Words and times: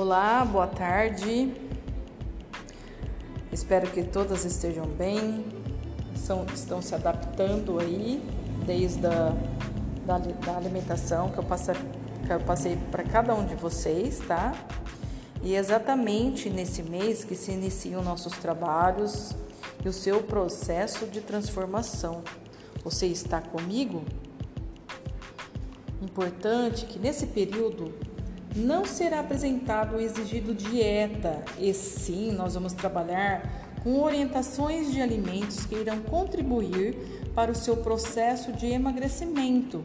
Olá, 0.00 0.44
boa 0.44 0.68
tarde. 0.68 1.52
Espero 3.50 3.90
que 3.90 4.04
todas 4.04 4.44
estejam 4.44 4.86
bem, 4.86 5.44
são, 6.14 6.46
estão 6.54 6.80
se 6.80 6.94
adaptando 6.94 7.80
aí 7.80 8.22
desde 8.64 9.04
a 9.08 9.34
da, 10.06 10.18
da 10.18 10.56
alimentação 10.56 11.30
que 11.32 11.38
eu, 11.38 11.42
passei, 11.42 11.74
que 12.24 12.32
eu 12.32 12.38
passei 12.38 12.76
para 12.92 13.02
cada 13.02 13.34
um 13.34 13.44
de 13.44 13.56
vocês, 13.56 14.20
tá? 14.20 14.54
E 15.42 15.56
exatamente 15.56 16.48
nesse 16.48 16.84
mês 16.84 17.24
que 17.24 17.34
se 17.34 17.50
iniciam 17.50 18.00
nossos 18.00 18.34
trabalhos 18.34 19.34
e 19.84 19.88
o 19.88 19.92
seu 19.92 20.22
processo 20.22 21.06
de 21.06 21.20
transformação. 21.20 22.22
Você 22.84 23.06
está 23.06 23.40
comigo? 23.40 24.04
Importante 26.00 26.86
que 26.86 27.00
nesse 27.00 27.26
período 27.26 27.92
não 28.56 28.84
será 28.84 29.20
apresentado 29.20 29.94
ou 29.94 30.00
exigido 30.00 30.54
dieta, 30.54 31.42
e 31.58 31.72
sim 31.74 32.32
nós 32.32 32.54
vamos 32.54 32.72
trabalhar 32.72 33.68
com 33.82 34.00
orientações 34.00 34.92
de 34.92 35.00
alimentos 35.00 35.64
que 35.66 35.76
irão 35.76 36.00
contribuir 36.00 36.96
para 37.34 37.52
o 37.52 37.54
seu 37.54 37.76
processo 37.76 38.52
de 38.52 38.66
emagrecimento. 38.66 39.82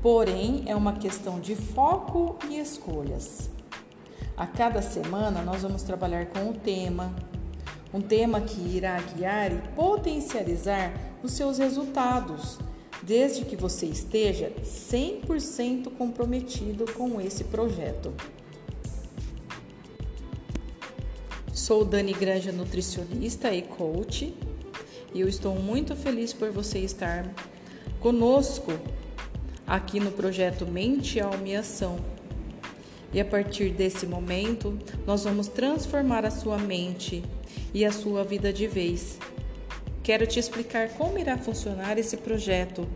Porém, 0.00 0.62
é 0.66 0.74
uma 0.74 0.94
questão 0.94 1.40
de 1.40 1.54
foco 1.54 2.38
e 2.48 2.58
escolhas. 2.58 3.50
A 4.36 4.46
cada 4.46 4.80
semana 4.80 5.42
nós 5.42 5.62
vamos 5.62 5.82
trabalhar 5.82 6.26
com 6.26 6.50
o 6.50 6.54
tema, 6.54 7.12
um 7.92 8.00
tema 8.00 8.40
que 8.40 8.60
irá 8.60 9.00
guiar 9.00 9.52
e 9.52 9.58
potencializar 9.74 10.92
os 11.22 11.32
seus 11.32 11.58
resultados 11.58 12.58
desde 13.02 13.44
que 13.44 13.56
você 13.56 13.86
esteja 13.86 14.52
100% 14.62 15.90
comprometido 15.96 16.84
com 16.92 17.20
esse 17.20 17.44
projeto. 17.44 18.12
Sou 21.52 21.84
Dani 21.84 22.12
Granja, 22.12 22.52
nutricionista 22.52 23.52
e 23.52 23.62
coach, 23.62 24.34
e 25.14 25.20
eu 25.20 25.28
estou 25.28 25.54
muito 25.54 25.94
feliz 25.96 26.32
por 26.32 26.50
você 26.50 26.78
estar 26.78 27.32
conosco 28.00 28.72
aqui 29.66 30.00
no 30.00 30.10
projeto 30.10 30.66
Mente, 30.66 31.20
Alma 31.20 31.48
e 31.48 31.56
Ação. 31.56 31.98
E 33.12 33.20
a 33.20 33.24
partir 33.24 33.70
desse 33.70 34.06
momento, 34.06 34.78
nós 35.06 35.24
vamos 35.24 35.48
transformar 35.48 36.24
a 36.24 36.30
sua 36.30 36.58
mente 36.58 37.24
e 37.72 37.84
a 37.84 37.92
sua 37.92 38.22
vida 38.22 38.52
de 38.52 38.66
vez 38.66 39.18
Quero 40.08 40.26
te 40.26 40.40
explicar 40.40 40.88
como 40.96 41.18
irá 41.18 41.36
funcionar 41.36 41.98
esse 41.98 42.16
projeto 42.16 42.88